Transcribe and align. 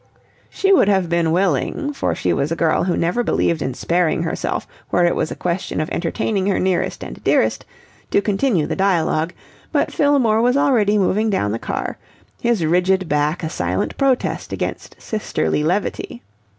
She 0.49 0.73
would 0.73 0.87
have 0.87 1.09
been 1.09 1.31
willing, 1.31 1.93
for 1.93 2.15
she 2.15 2.33
was 2.33 2.51
a 2.51 2.55
girl 2.55 2.85
who 2.85 2.97
never 2.97 3.21
believed 3.21 3.61
in 3.61 3.75
sparing 3.75 4.23
herself 4.23 4.65
where 4.89 5.05
it 5.05 5.15
was 5.15 5.29
a 5.29 5.35
question 5.35 5.79
of 5.79 5.91
entertaining 5.91 6.47
her 6.47 6.57
nearest 6.57 7.03
and 7.03 7.23
dearest, 7.23 7.65
to 8.09 8.19
continue 8.19 8.65
the 8.65 8.75
dialogue, 8.75 9.31
but 9.71 9.93
Fillmore 9.93 10.41
was 10.41 10.57
already 10.57 10.97
moving 10.97 11.29
down 11.29 11.51
the 11.51 11.59
car, 11.59 11.99
his 12.41 12.65
rigid 12.65 13.07
back 13.07 13.43
a 13.43 13.49
silent 13.51 13.95
protest 13.95 14.51
against 14.51 14.95
sisterly 14.99 15.63
levity. 15.63 16.23